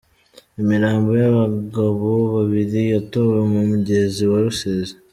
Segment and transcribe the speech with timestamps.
[0.61, 4.93] Imirambo y’abagabo babiri yatowe mu mugezi wa Rusizi